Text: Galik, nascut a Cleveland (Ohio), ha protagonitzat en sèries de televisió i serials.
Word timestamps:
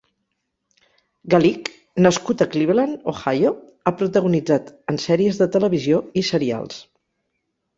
Galik, 1.33 1.69
nascut 2.05 2.41
a 2.45 2.47
Cleveland 2.55 3.03
(Ohio), 3.13 3.51
ha 3.91 3.95
protagonitzat 4.01 4.73
en 4.95 4.99
sèries 5.05 5.41
de 5.43 5.49
televisió 5.57 6.01
i 6.23 6.29
serials. 6.33 6.83